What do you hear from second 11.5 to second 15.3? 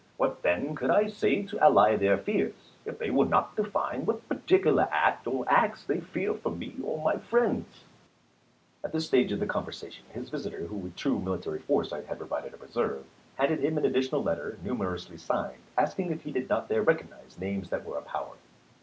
foresight had provided a reserve, handed him an additional letter numerously